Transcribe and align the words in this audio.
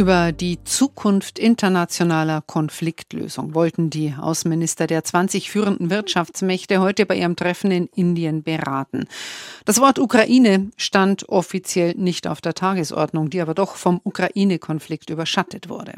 Über 0.00 0.32
die 0.32 0.64
Zukunft 0.64 1.38
internationaler 1.38 2.40
Konfliktlösung 2.40 3.54
wollten 3.54 3.90
die 3.90 4.14
Außenminister 4.18 4.86
der 4.86 5.04
20 5.04 5.50
führenden 5.50 5.90
Wirtschaftsmächte 5.90 6.80
heute 6.80 7.04
bei 7.04 7.16
ihrem 7.16 7.36
Treffen 7.36 7.70
in 7.70 7.86
Indien 7.94 8.42
beraten. 8.42 9.04
Das 9.66 9.78
Wort 9.78 9.98
Ukraine 9.98 10.70
stand 10.78 11.28
offiziell 11.28 11.96
nicht 11.96 12.26
auf 12.26 12.40
der 12.40 12.54
Tagesordnung, 12.54 13.28
die 13.28 13.42
aber 13.42 13.52
doch 13.52 13.76
vom 13.76 14.00
Ukraine-Konflikt 14.02 15.10
überschattet 15.10 15.68
wurde. 15.68 15.92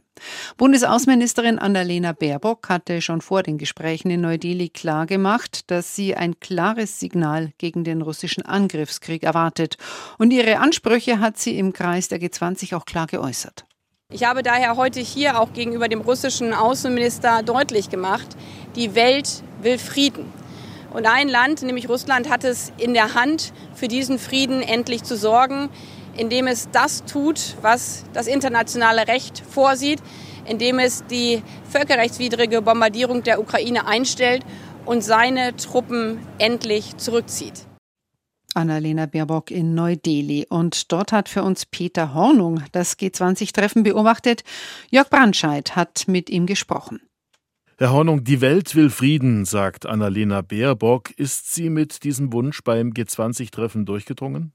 Bundesaußenministerin 0.56 1.60
Annalena 1.60 2.10
Baerbock 2.10 2.70
hatte 2.70 3.02
schon 3.02 3.20
vor 3.20 3.45
den 3.45 3.56
Gesprächen 3.56 4.10
in 4.10 4.23
Neu-Delhi 4.23 4.70
klargemacht, 4.70 5.70
dass 5.70 5.95
sie 5.95 6.16
ein 6.16 6.41
klares 6.41 6.98
Signal 6.98 7.52
gegen 7.56 7.84
den 7.84 8.02
russischen 8.02 8.45
Angriffskrieg 8.45 9.23
erwartet. 9.23 9.77
Und 10.19 10.32
ihre 10.32 10.59
Ansprüche 10.59 11.20
hat 11.20 11.38
sie 11.38 11.56
im 11.56 11.73
Kreis 11.73 12.09
der 12.09 12.20
G20 12.20 12.74
auch 12.74 12.84
klar 12.84 13.06
geäußert. 13.06 13.64
Ich 14.15 14.25
habe 14.25 14.43
daher 14.43 14.77
heute 14.77 15.01
hier 15.01 15.41
auch 15.41 15.55
gegenüber 15.55 15.89
dem 15.89 16.02
russischen 16.02 16.52
Außenminister 16.52 17.43
deutlich 17.43 17.89
gemacht, 17.89 18.27
die 18.77 18.95
Welt 18.95 19.43
will 19.62 19.79
Frieden. 19.79 20.30
Und 20.93 21.07
ein 21.07 21.30
Land, 21.30 21.62
nämlich 21.62 21.88
Russland, 21.88 22.29
hat 22.29 22.45
es 22.45 22.75
in 22.77 22.93
der 22.93 23.15
Hand, 23.15 23.55
für 23.75 23.88
diesen 23.88 24.19
Frieden 24.19 24.61
endlich 24.61 25.02
zu 25.02 25.16
sorgen, 25.16 25.71
indem 26.15 26.47
es 26.47 26.69
das 26.71 27.07
tut, 27.07 27.57
was 27.62 28.05
das 28.12 28.27
internationale 28.27 29.09
Recht 29.09 29.43
vorsieht, 29.48 30.02
indem 30.45 30.79
es 30.79 31.07
die 31.07 31.43
völkerrechtswidrige 31.71 32.60
Bombardierung 32.60 33.23
der 33.23 33.41
Ukraine 33.41 33.87
einstellt 33.87 34.45
und 34.85 35.02
seine 35.02 35.57
Truppen 35.57 36.21
endlich 36.37 36.99
zurückzieht. 36.99 37.65
Annalena 38.54 39.06
Baerbock 39.06 39.50
in 39.50 39.74
Neu-Delhi. 39.74 40.46
Und 40.48 40.92
dort 40.92 41.12
hat 41.12 41.28
für 41.28 41.42
uns 41.42 41.66
Peter 41.66 42.14
Hornung 42.14 42.62
das 42.72 42.98
G20-Treffen 42.98 43.82
beobachtet. 43.82 44.45
Jörg 44.90 45.08
Brandscheid 45.10 45.76
hat 45.76 46.04
mit 46.08 46.30
ihm 46.30 46.46
gesprochen. 46.46 47.00
Herr 47.78 47.92
Hornung, 47.92 48.23
die 48.23 48.40
Welt 48.40 48.76
will 48.76 48.90
Frieden, 48.90 49.45
sagt 49.45 49.86
Annalena 49.86 50.42
Baerbock. 50.42 51.10
Ist 51.18 51.54
sie 51.54 51.70
mit 51.70 52.04
diesem 52.04 52.32
Wunsch 52.32 52.62
beim 52.62 52.90
G20-Treffen 52.90 53.86
durchgedrungen? 53.86 54.52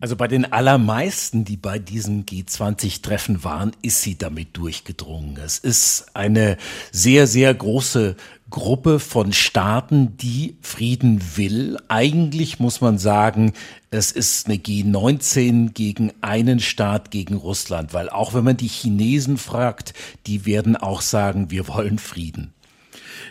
Also 0.00 0.14
bei 0.14 0.28
den 0.28 0.52
allermeisten, 0.52 1.44
die 1.44 1.56
bei 1.56 1.80
diesem 1.80 2.24
G20-Treffen 2.24 3.42
waren, 3.42 3.72
ist 3.82 4.02
sie 4.02 4.16
damit 4.16 4.56
durchgedrungen. 4.56 5.36
Es 5.44 5.58
ist 5.58 6.06
eine 6.14 6.56
sehr, 6.92 7.26
sehr 7.26 7.52
große 7.52 8.14
Gruppe 8.48 9.00
von 9.00 9.32
Staaten, 9.32 10.16
die 10.16 10.56
Frieden 10.62 11.20
will. 11.36 11.78
Eigentlich 11.88 12.60
muss 12.60 12.80
man 12.80 12.98
sagen, 12.98 13.54
es 13.90 14.12
ist 14.12 14.46
eine 14.46 14.56
G19 14.56 15.72
gegen 15.72 16.12
einen 16.20 16.60
Staat, 16.60 17.10
gegen 17.10 17.34
Russland, 17.34 17.92
weil 17.92 18.08
auch 18.08 18.34
wenn 18.34 18.44
man 18.44 18.56
die 18.56 18.68
Chinesen 18.68 19.36
fragt, 19.36 19.94
die 20.28 20.46
werden 20.46 20.76
auch 20.76 21.00
sagen, 21.00 21.50
wir 21.50 21.66
wollen 21.66 21.98
Frieden. 21.98 22.54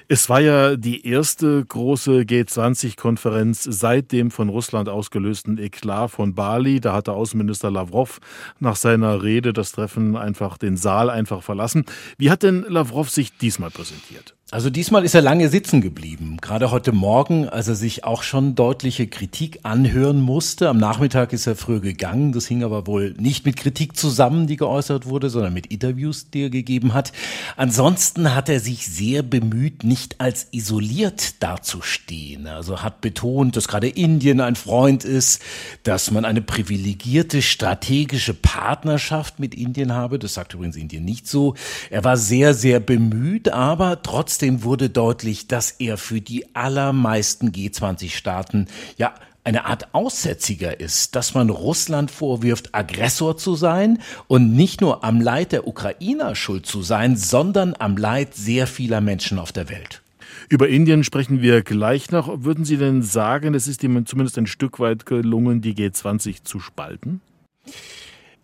Es 0.07 0.29
war 0.29 0.39
ja 0.39 0.75
die 0.75 1.05
erste 1.05 1.65
große 1.65 2.21
G20-Konferenz 2.21 3.63
seit 3.63 4.11
dem 4.11 4.31
von 4.31 4.49
Russland 4.49 4.89
ausgelösten 4.89 5.57
Eklat 5.57 6.11
von 6.11 6.33
Bali. 6.33 6.79
Da 6.79 6.93
hatte 6.93 7.13
Außenminister 7.13 7.71
Lavrov 7.71 8.19
nach 8.59 8.75
seiner 8.75 9.23
Rede 9.23 9.53
das 9.53 9.73
Treffen 9.73 10.15
einfach 10.15 10.57
den 10.57 10.77
Saal 10.77 11.09
einfach 11.09 11.43
verlassen. 11.43 11.85
Wie 12.17 12.31
hat 12.31 12.43
denn 12.43 12.65
Lavrov 12.67 13.09
sich 13.09 13.37
diesmal 13.37 13.71
präsentiert? 13.71 14.36
Also 14.49 14.69
diesmal 14.69 15.03
ist 15.03 15.13
er 15.13 15.21
lange 15.21 15.49
sitzen 15.49 15.81
geblieben. 15.81 16.37
Gerade 16.39 16.71
heute 16.71 16.93
Morgen, 16.93 17.49
als 17.49 17.67
er 17.67 17.75
sich 17.75 18.05
auch 18.05 18.23
schon 18.23 18.55
deutliche 18.55 19.05
Kritik 19.05 19.59
anhören 19.63 20.21
musste. 20.21 20.69
Am 20.69 20.77
Nachmittag 20.77 21.33
ist 21.33 21.47
er 21.47 21.57
früh 21.57 21.81
gegangen. 21.81 22.31
Das 22.31 22.47
hing 22.47 22.63
aber 22.63 22.87
wohl 22.87 23.13
nicht 23.19 23.45
mit 23.45 23.57
Kritik 23.57 23.97
zusammen, 23.97 24.47
die 24.47 24.55
geäußert 24.55 25.05
wurde, 25.05 25.29
sondern 25.29 25.53
mit 25.53 25.67
Interviews, 25.67 26.29
die 26.29 26.43
er 26.43 26.49
gegeben 26.49 26.93
hat. 26.93 27.11
Ansonsten 27.57 28.33
hat 28.35 28.47
er 28.47 28.61
sich 28.61 28.87
sehr 28.87 29.21
bemüht, 29.21 29.83
nicht 29.83 30.21
als 30.21 30.47
isoliert 30.51 31.43
dazustehen. 31.43 32.47
Also 32.47 32.81
hat 32.81 33.01
betont, 33.01 33.57
dass 33.57 33.67
gerade 33.67 33.89
Indien 33.89 34.39
ein 34.39 34.55
Freund 34.55 35.03
ist, 35.03 35.41
dass 35.83 36.09
man 36.09 36.23
eine 36.23 36.41
privilegierte 36.41 37.41
strategische 37.41 38.33
Partnerschaft 38.33 39.41
mit 39.41 39.53
Indien 39.53 39.91
habe. 39.91 40.19
Das 40.19 40.35
sagt 40.35 40.53
übrigens 40.53 40.77
Indien 40.77 41.03
nicht 41.03 41.27
so. 41.27 41.55
Er 41.89 42.05
war 42.05 42.15
sehr, 42.15 42.53
sehr 42.53 42.79
bemüht, 42.79 43.49
aber 43.49 44.01
trotzdem 44.01 44.36
Trotzdem 44.37 44.61
wurde 44.61 44.91
deutlich, 44.91 45.47
dass 45.47 45.71
er 45.71 45.97
für 45.97 46.21
die 46.21 46.55
allermeisten 46.55 47.49
G20-Staaten 47.49 48.67
ja 48.95 49.15
eine 49.43 49.65
Art 49.65 49.95
Aussätziger 49.95 50.79
ist, 50.79 51.15
dass 51.15 51.33
man 51.33 51.49
Russland 51.49 52.11
vorwirft, 52.11 52.75
Aggressor 52.75 53.35
zu 53.37 53.55
sein 53.55 53.97
und 54.27 54.53
nicht 54.53 54.79
nur 54.79 55.03
am 55.03 55.21
Leid 55.21 55.53
der 55.53 55.65
Ukrainer 55.65 56.35
schuld 56.35 56.67
zu 56.67 56.83
sein, 56.83 57.17
sondern 57.17 57.73
am 57.79 57.97
Leid 57.97 58.35
sehr 58.35 58.67
vieler 58.67 59.01
Menschen 59.01 59.39
auf 59.39 59.51
der 59.51 59.69
Welt. 59.69 60.03
Über 60.49 60.69
Indien 60.69 61.03
sprechen 61.03 61.41
wir 61.41 61.63
gleich 61.63 62.11
noch. 62.11 62.43
Würden 62.43 62.63
Sie 62.63 62.77
denn 62.77 63.01
sagen, 63.01 63.55
es 63.55 63.67
ist 63.67 63.83
ihm 63.83 64.05
zumindest 64.05 64.37
ein 64.37 64.45
Stück 64.45 64.79
weit 64.79 65.07
gelungen, 65.07 65.61
die 65.61 65.73
G20 65.73 66.43
zu 66.43 66.59
spalten? 66.59 67.21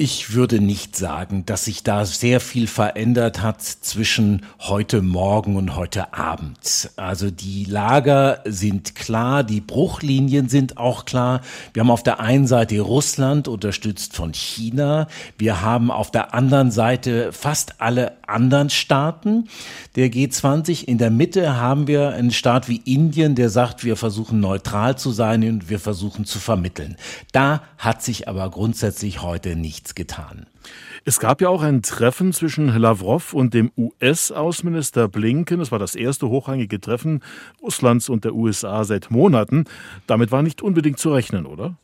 Ich 0.05 0.33
würde 0.33 0.59
nicht 0.59 0.97
sagen, 0.97 1.45
dass 1.45 1.63
sich 1.63 1.81
da 1.81 2.03
sehr 2.03 2.41
viel 2.41 2.67
verändert 2.67 3.41
hat 3.41 3.61
zwischen 3.61 4.45
heute 4.59 5.01
Morgen 5.01 5.55
und 5.55 5.77
heute 5.77 6.13
Abend. 6.13 6.89
Also 6.97 7.31
die 7.31 7.63
Lager 7.63 8.41
sind 8.43 8.95
klar, 8.95 9.45
die 9.45 9.61
Bruchlinien 9.61 10.49
sind 10.49 10.75
auch 10.77 11.05
klar. 11.05 11.39
Wir 11.71 11.83
haben 11.83 11.89
auf 11.89 12.03
der 12.03 12.19
einen 12.19 12.47
Seite 12.47 12.81
Russland 12.81 13.47
unterstützt 13.47 14.13
von 14.13 14.33
China. 14.33 15.07
Wir 15.37 15.61
haben 15.61 15.89
auf 15.89 16.11
der 16.11 16.33
anderen 16.33 16.71
Seite 16.71 17.31
fast 17.31 17.79
alle 17.79 18.17
anderen 18.27 18.69
Staaten 18.69 19.47
der 19.95 20.11
G20. 20.11 20.83
In 20.83 20.97
der 20.97 21.11
Mitte 21.11 21.55
haben 21.55 21.87
wir 21.87 22.09
einen 22.09 22.31
Staat 22.31 22.67
wie 22.67 22.81
Indien, 22.83 23.35
der 23.35 23.49
sagt, 23.49 23.85
wir 23.85 23.95
versuchen 23.95 24.41
neutral 24.41 24.97
zu 24.97 25.11
sein 25.11 25.47
und 25.47 25.69
wir 25.69 25.79
versuchen 25.79 26.25
zu 26.25 26.39
vermitteln. 26.39 26.97
Da 27.31 27.61
hat 27.77 28.03
sich 28.03 28.27
aber 28.27 28.49
grundsätzlich 28.49 29.21
heute 29.21 29.55
nichts 29.55 29.92
getan. 29.95 30.47
Es 31.05 31.19
gab 31.19 31.41
ja 31.41 31.49
auch 31.49 31.61
ein 31.61 31.81
Treffen 31.81 32.31
zwischen 32.33 32.67
Lavrov 32.67 33.33
und 33.33 33.53
dem 33.53 33.71
US-Außenminister 33.77 35.07
Blinken. 35.07 35.59
Es 35.59 35.71
war 35.71 35.79
das 35.79 35.95
erste 35.95 36.29
hochrangige 36.29 36.79
Treffen 36.79 37.21
Russlands 37.61 38.09
und 38.09 38.23
der 38.23 38.33
USA 38.33 38.83
seit 38.83 39.11
Monaten. 39.11 39.65
Damit 40.07 40.31
war 40.31 40.43
nicht 40.43 40.61
unbedingt 40.61 40.99
zu 40.99 41.13
rechnen, 41.13 41.45
oder? 41.45 41.77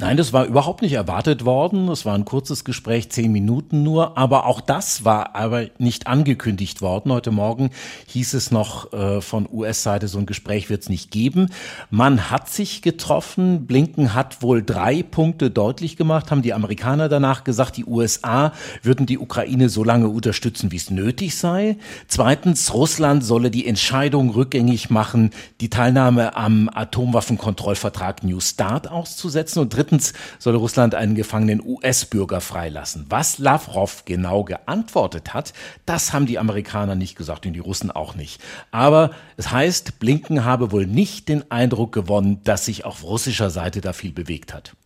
Nein, 0.00 0.16
das 0.16 0.32
war 0.32 0.46
überhaupt 0.46 0.80
nicht 0.80 0.94
erwartet 0.94 1.44
worden. 1.44 1.90
Es 1.90 2.06
war 2.06 2.14
ein 2.14 2.24
kurzes 2.24 2.64
Gespräch, 2.64 3.10
zehn 3.10 3.30
Minuten 3.30 3.82
nur. 3.82 4.16
Aber 4.16 4.46
auch 4.46 4.62
das 4.62 5.04
war 5.04 5.36
aber 5.36 5.66
nicht 5.76 6.06
angekündigt 6.06 6.80
worden. 6.80 7.12
Heute 7.12 7.30
Morgen 7.30 7.68
hieß 8.06 8.32
es 8.32 8.50
noch 8.50 8.94
äh, 8.94 9.20
von 9.20 9.46
US-Seite, 9.52 10.08
so 10.08 10.18
ein 10.18 10.24
Gespräch 10.24 10.70
wird 10.70 10.84
es 10.84 10.88
nicht 10.88 11.10
geben. 11.10 11.50
Man 11.90 12.30
hat 12.30 12.48
sich 12.48 12.80
getroffen. 12.80 13.66
Blinken 13.66 14.14
hat 14.14 14.40
wohl 14.40 14.62
drei 14.62 15.02
Punkte 15.02 15.50
deutlich 15.50 15.98
gemacht, 15.98 16.30
haben 16.30 16.40
die 16.40 16.54
Amerikaner 16.54 17.10
danach 17.10 17.44
gesagt, 17.44 17.76
die 17.76 17.84
USA 17.84 18.54
würden 18.82 19.04
die 19.04 19.18
Ukraine 19.18 19.68
so 19.68 19.84
lange 19.84 20.08
unterstützen, 20.08 20.72
wie 20.72 20.76
es 20.76 20.90
nötig 20.90 21.36
sei. 21.36 21.76
Zweitens, 22.08 22.72
Russland 22.72 23.22
solle 23.22 23.50
die 23.50 23.66
Entscheidung 23.66 24.30
rückgängig 24.30 24.88
machen, 24.88 25.28
die 25.60 25.68
Teilnahme 25.68 26.36
am 26.36 26.70
Atomwaffenkontrollvertrag 26.72 28.24
New 28.24 28.40
Start 28.40 28.90
auszusetzen. 28.90 29.60
Und 29.60 29.76
Drittens 29.90 30.12
soll 30.38 30.54
Russland 30.54 30.94
einen 30.94 31.16
gefangenen 31.16 31.60
US-Bürger 31.64 32.40
freilassen. 32.40 33.06
Was 33.08 33.38
Lavrov 33.38 34.04
genau 34.04 34.44
geantwortet 34.44 35.34
hat, 35.34 35.52
das 35.84 36.12
haben 36.12 36.26
die 36.26 36.38
Amerikaner 36.38 36.94
nicht 36.94 37.16
gesagt 37.16 37.44
und 37.44 37.54
die 37.54 37.58
Russen 37.58 37.90
auch 37.90 38.14
nicht. 38.14 38.40
Aber 38.70 39.10
es 39.36 39.50
heißt, 39.50 39.98
Blinken 39.98 40.44
habe 40.44 40.70
wohl 40.70 40.86
nicht 40.86 41.28
den 41.28 41.50
Eindruck 41.50 41.90
gewonnen, 41.90 42.40
dass 42.44 42.66
sich 42.66 42.84
auf 42.84 43.02
russischer 43.02 43.50
Seite 43.50 43.80
da 43.80 43.92
viel 43.92 44.12
bewegt 44.12 44.54
hat. 44.54 44.76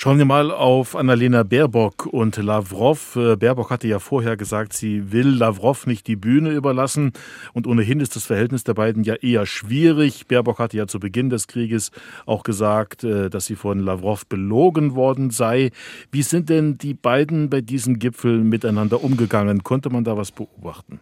Schauen 0.00 0.18
wir 0.18 0.26
mal 0.26 0.52
auf 0.52 0.94
Annalena 0.94 1.42
Baerbock 1.42 2.06
und 2.06 2.36
Lavrov. 2.36 3.16
Äh, 3.16 3.34
Baerbock 3.34 3.70
hatte 3.70 3.88
ja 3.88 3.98
vorher 3.98 4.36
gesagt, 4.36 4.72
sie 4.72 5.10
will 5.10 5.26
Lavrov 5.26 5.88
nicht 5.88 6.06
die 6.06 6.14
Bühne 6.14 6.52
überlassen. 6.52 7.10
Und 7.52 7.66
ohnehin 7.66 7.98
ist 7.98 8.14
das 8.14 8.24
Verhältnis 8.24 8.62
der 8.62 8.74
beiden 8.74 9.02
ja 9.02 9.16
eher 9.16 9.44
schwierig. 9.44 10.28
Baerbock 10.28 10.60
hatte 10.60 10.76
ja 10.76 10.86
zu 10.86 11.00
Beginn 11.00 11.30
des 11.30 11.48
Krieges 11.48 11.90
auch 12.26 12.44
gesagt, 12.44 13.02
äh, 13.02 13.28
dass 13.28 13.46
sie 13.46 13.56
von 13.56 13.80
Lavrov 13.80 14.24
belogen 14.26 14.94
worden 14.94 15.30
sei. 15.30 15.72
Wie 16.12 16.22
sind 16.22 16.48
denn 16.48 16.78
die 16.78 16.94
beiden 16.94 17.50
bei 17.50 17.60
diesem 17.60 17.98
Gipfel 17.98 18.44
miteinander 18.44 19.02
umgegangen? 19.02 19.64
Konnte 19.64 19.90
man 19.90 20.04
da 20.04 20.16
was 20.16 20.30
beobachten? 20.30 21.00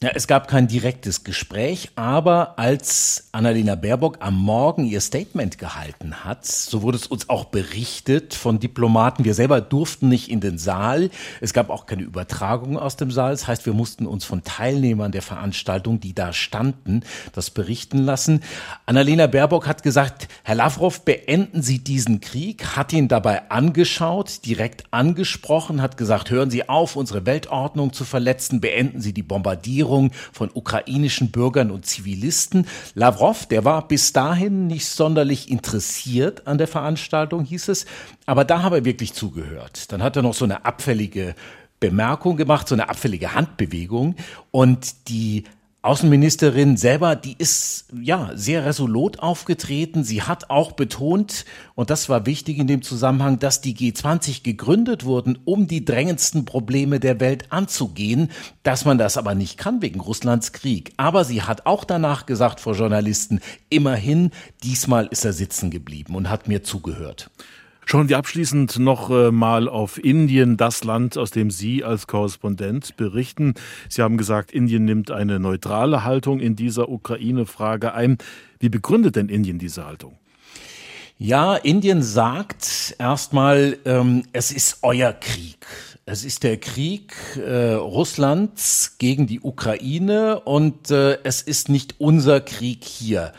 Ja, 0.00 0.10
es 0.14 0.28
gab 0.28 0.46
kein 0.46 0.68
direktes 0.68 1.24
Gespräch, 1.24 1.90
aber 1.96 2.56
als 2.56 3.30
Annalena 3.32 3.74
Baerbock 3.74 4.18
am 4.20 4.36
Morgen 4.36 4.84
ihr 4.84 5.00
Statement 5.00 5.58
gehalten 5.58 6.24
hat, 6.24 6.46
so 6.46 6.82
wurde 6.82 6.98
es 6.98 7.08
uns 7.08 7.28
auch 7.28 7.46
berichtet 7.46 8.32
von 8.32 8.60
Diplomaten. 8.60 9.24
Wir 9.24 9.34
selber 9.34 9.60
durften 9.60 10.08
nicht 10.08 10.30
in 10.30 10.38
den 10.38 10.56
Saal. 10.56 11.10
Es 11.40 11.52
gab 11.52 11.68
auch 11.68 11.86
keine 11.86 12.04
Übertragung 12.04 12.78
aus 12.78 12.94
dem 12.94 13.10
Saal. 13.10 13.32
Das 13.32 13.48
heißt, 13.48 13.66
wir 13.66 13.72
mussten 13.72 14.06
uns 14.06 14.24
von 14.24 14.44
Teilnehmern 14.44 15.10
der 15.10 15.20
Veranstaltung, 15.20 15.98
die 15.98 16.14
da 16.14 16.32
standen, 16.32 17.02
das 17.32 17.50
berichten 17.50 17.98
lassen. 17.98 18.44
Annalena 18.86 19.26
Baerbock 19.26 19.66
hat 19.66 19.82
gesagt, 19.82 20.28
Herr 20.44 20.54
Lavrov, 20.54 21.00
beenden 21.00 21.60
Sie 21.60 21.80
diesen 21.80 22.20
Krieg, 22.20 22.76
hat 22.76 22.92
ihn 22.92 23.08
dabei 23.08 23.50
angeschaut, 23.50 24.46
direkt 24.46 24.84
angesprochen, 24.92 25.82
hat 25.82 25.96
gesagt, 25.96 26.30
hören 26.30 26.52
Sie 26.52 26.68
auf, 26.68 26.94
unsere 26.94 27.26
Weltordnung 27.26 27.92
zu 27.92 28.04
verletzen, 28.04 28.60
beenden 28.60 29.00
Sie 29.00 29.12
die 29.12 29.24
Bombardierung 29.24 29.87
Regierung 29.88 30.12
von 30.32 30.50
ukrainischen 30.52 31.30
Bürgern 31.30 31.70
und 31.70 31.86
Zivilisten. 31.86 32.66
Lavrov, 32.94 33.46
der 33.46 33.64
war 33.64 33.88
bis 33.88 34.12
dahin 34.12 34.66
nicht 34.66 34.86
sonderlich 34.86 35.50
interessiert 35.50 36.46
an 36.46 36.58
der 36.58 36.68
Veranstaltung, 36.68 37.44
hieß 37.44 37.68
es, 37.68 37.86
aber 38.26 38.44
da 38.44 38.62
habe 38.62 38.78
er 38.78 38.84
wirklich 38.84 39.14
zugehört. 39.14 39.90
Dann 39.92 40.02
hat 40.02 40.16
er 40.16 40.22
noch 40.22 40.34
so 40.34 40.44
eine 40.44 40.64
abfällige 40.64 41.34
Bemerkung 41.80 42.36
gemacht, 42.36 42.68
so 42.68 42.74
eine 42.74 42.88
abfällige 42.88 43.34
Handbewegung 43.34 44.16
und 44.50 45.08
die 45.08 45.44
Außenministerin 45.88 46.76
selber, 46.76 47.16
die 47.16 47.34
ist 47.38 47.86
ja 47.98 48.32
sehr 48.34 48.66
resolut 48.66 49.20
aufgetreten. 49.20 50.04
Sie 50.04 50.20
hat 50.20 50.50
auch 50.50 50.72
betont, 50.72 51.46
und 51.74 51.88
das 51.88 52.10
war 52.10 52.26
wichtig 52.26 52.58
in 52.58 52.66
dem 52.66 52.82
Zusammenhang, 52.82 53.38
dass 53.38 53.62
die 53.62 53.74
G20 53.74 54.42
gegründet 54.42 55.06
wurden, 55.06 55.38
um 55.46 55.66
die 55.66 55.86
drängendsten 55.86 56.44
Probleme 56.44 57.00
der 57.00 57.20
Welt 57.20 57.46
anzugehen, 57.48 58.30
dass 58.64 58.84
man 58.84 58.98
das 58.98 59.16
aber 59.16 59.34
nicht 59.34 59.56
kann 59.56 59.80
wegen 59.80 60.00
Russlands 60.00 60.52
Krieg. 60.52 60.92
Aber 60.98 61.24
sie 61.24 61.40
hat 61.40 61.64
auch 61.64 61.84
danach 61.84 62.26
gesagt 62.26 62.60
vor 62.60 62.74
Journalisten, 62.74 63.40
immerhin, 63.70 64.32
diesmal 64.62 65.06
ist 65.06 65.24
er 65.24 65.32
sitzen 65.32 65.70
geblieben 65.70 66.16
und 66.16 66.28
hat 66.28 66.48
mir 66.48 66.62
zugehört. 66.62 67.30
Schauen 67.90 68.10
wir 68.10 68.18
abschließend 68.18 68.80
noch 68.80 69.08
äh, 69.08 69.30
mal 69.30 69.66
auf 69.66 69.96
Indien, 70.04 70.58
das 70.58 70.84
Land, 70.84 71.16
aus 71.16 71.30
dem 71.30 71.50
Sie 71.50 71.84
als 71.84 72.06
Korrespondent 72.06 72.98
berichten. 72.98 73.54
Sie 73.88 74.02
haben 74.02 74.18
gesagt, 74.18 74.52
Indien 74.52 74.84
nimmt 74.84 75.10
eine 75.10 75.40
neutrale 75.40 76.04
Haltung 76.04 76.38
in 76.38 76.54
dieser 76.54 76.90
Ukraine-Frage 76.90 77.94
ein. 77.94 78.18
Wie 78.60 78.68
begründet 78.68 79.16
denn 79.16 79.30
Indien 79.30 79.58
diese 79.58 79.86
Haltung? 79.86 80.18
Ja, 81.16 81.56
Indien 81.56 82.02
sagt 82.02 82.94
erstmal, 82.98 83.78
ähm, 83.86 84.24
es 84.34 84.52
ist 84.52 84.80
euer 84.82 85.14
Krieg. 85.14 85.66
Es 86.04 86.26
ist 86.26 86.42
der 86.42 86.58
Krieg 86.58 87.14
äh, 87.38 87.72
Russlands 87.72 88.96
gegen 88.98 89.26
die 89.26 89.40
Ukraine 89.40 90.40
und 90.40 90.90
äh, 90.90 91.16
es 91.24 91.40
ist 91.40 91.70
nicht 91.70 91.94
unser 91.96 92.42
Krieg 92.42 92.84
hier. 92.84 93.32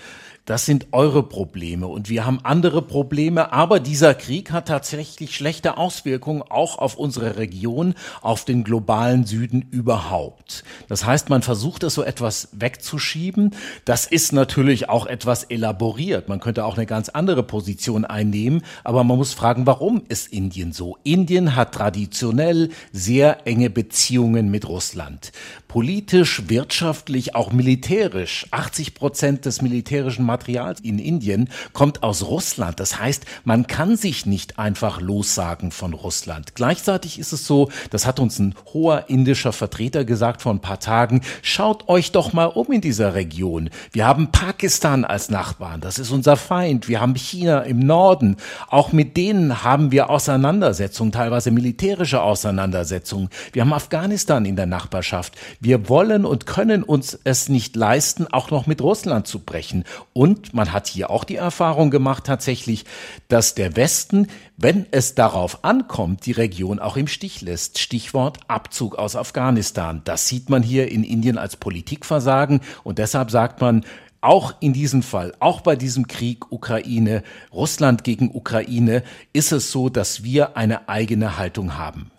Das 0.49 0.65
sind 0.65 0.87
eure 0.93 1.21
Probleme 1.21 1.85
und 1.85 2.09
wir 2.09 2.25
haben 2.25 2.39
andere 2.41 2.81
Probleme, 2.81 3.53
aber 3.53 3.79
dieser 3.79 4.15
Krieg 4.15 4.49
hat 4.49 4.67
tatsächlich 4.67 5.35
schlechte 5.35 5.77
Auswirkungen 5.77 6.41
auch 6.41 6.79
auf 6.79 6.95
unsere 6.95 7.37
Region, 7.37 7.93
auf 8.23 8.45
den 8.45 8.63
globalen 8.63 9.27
Süden 9.27 9.67
überhaupt. 9.69 10.63
Das 10.87 11.05
heißt, 11.05 11.29
man 11.29 11.43
versucht 11.43 11.83
es 11.83 11.93
so 11.93 12.01
etwas 12.01 12.49
wegzuschieben. 12.53 13.51
Das 13.85 14.07
ist 14.07 14.33
natürlich 14.33 14.89
auch 14.89 15.05
etwas 15.05 15.43
elaboriert. 15.43 16.29
Man 16.29 16.39
könnte 16.39 16.65
auch 16.65 16.77
eine 16.77 16.87
ganz 16.87 17.09
andere 17.09 17.43
Position 17.43 18.03
einnehmen, 18.03 18.63
aber 18.83 19.03
man 19.03 19.17
muss 19.17 19.35
fragen, 19.35 19.67
warum 19.67 20.01
ist 20.09 20.33
Indien 20.33 20.73
so? 20.73 20.97
Indien 21.03 21.55
hat 21.55 21.75
traditionell 21.75 22.69
sehr 22.91 23.45
enge 23.45 23.69
Beziehungen 23.69 24.49
mit 24.49 24.67
Russland. 24.67 25.31
Politisch, 25.67 26.49
wirtschaftlich, 26.49 27.35
auch 27.35 27.51
militärisch. 27.51 28.47
80 28.49 28.95
Prozent 28.95 29.45
des 29.45 29.61
militärischen 29.61 30.25
Materials 30.25 30.38
in 30.47 30.99
Indien 30.99 31.49
kommt 31.73 32.03
aus 32.03 32.23
Russland. 32.23 32.79
Das 32.79 32.99
heißt, 32.99 33.25
man 33.43 33.67
kann 33.67 33.97
sich 33.97 34.25
nicht 34.25 34.57
einfach 34.59 35.01
lossagen 35.01 35.71
von 35.71 35.93
Russland. 35.93 36.55
Gleichzeitig 36.55 37.19
ist 37.19 37.33
es 37.33 37.45
so, 37.45 37.69
das 37.89 38.05
hat 38.05 38.19
uns 38.19 38.39
ein 38.39 38.55
hoher 38.73 39.05
indischer 39.07 39.53
Vertreter 39.53 40.05
gesagt 40.05 40.41
vor 40.41 40.53
ein 40.53 40.61
paar 40.61 40.79
Tagen, 40.79 41.21
schaut 41.41 41.89
euch 41.89 42.11
doch 42.11 42.33
mal 42.33 42.45
um 42.45 42.71
in 42.71 42.81
dieser 42.81 43.15
Region. 43.15 43.69
Wir 43.91 44.07
haben 44.07 44.31
Pakistan 44.31 45.05
als 45.05 45.29
Nachbarn, 45.29 45.81
das 45.81 45.99
ist 45.99 46.11
unser 46.11 46.37
Feind. 46.37 46.87
Wir 46.87 47.01
haben 47.01 47.15
China 47.15 47.61
im 47.61 47.79
Norden. 47.79 48.37
Auch 48.69 48.91
mit 48.91 49.17
denen 49.17 49.63
haben 49.63 49.91
wir 49.91 50.09
Auseinandersetzungen, 50.09 51.11
teilweise 51.11 51.51
militärische 51.51 52.21
Auseinandersetzungen. 52.21 53.29
Wir 53.53 53.63
haben 53.63 53.73
Afghanistan 53.73 54.45
in 54.45 54.55
der 54.55 54.65
Nachbarschaft. 54.65 55.33
Wir 55.59 55.89
wollen 55.89 56.25
und 56.25 56.45
können 56.45 56.83
uns 56.83 57.17
es 57.23 57.49
nicht 57.49 57.75
leisten, 57.75 58.27
auch 58.27 58.51
noch 58.51 58.67
mit 58.67 58.81
Russland 58.81 59.27
zu 59.27 59.39
brechen. 59.39 59.83
Und 60.19 60.53
man 60.53 60.73
hat 60.73 60.87
hier 60.87 61.11
auch 61.11 61.23
die 61.23 61.37
Erfahrung 61.37 61.91
gemacht 61.91 62.25
tatsächlich, 62.25 62.83
dass 63.29 63.55
der 63.55 63.77
Westen, 63.77 64.27
wenn 64.57 64.85
es 64.91 65.15
darauf 65.15 65.63
ankommt, 65.63 66.25
die 66.25 66.33
Region 66.33 66.79
auch 66.79 66.97
im 66.97 67.07
Stich 67.07 67.39
lässt. 67.39 67.79
Stichwort 67.79 68.37
Abzug 68.49 68.95
aus 68.95 69.15
Afghanistan. 69.15 70.01
Das 70.03 70.27
sieht 70.27 70.49
man 70.49 70.61
hier 70.61 70.91
in 70.91 71.05
Indien 71.05 71.37
als 71.37 71.55
Politikversagen 71.55 72.59
und 72.83 72.97
deshalb 72.97 73.31
sagt 73.31 73.61
man, 73.61 73.85
auch 74.19 74.55
in 74.59 74.73
diesem 74.73 75.03
Fall, 75.03 75.33
auch 75.39 75.61
bei 75.61 75.77
diesem 75.77 76.07
Krieg 76.07 76.51
Ukraine, 76.51 77.23
Russland 77.53 78.03
gegen 78.03 78.35
Ukraine, 78.35 79.03
ist 79.31 79.53
es 79.53 79.71
so, 79.71 79.87
dass 79.87 80.21
wir 80.21 80.57
eine 80.57 80.89
eigene 80.89 81.37
Haltung 81.37 81.77
haben. 81.77 82.11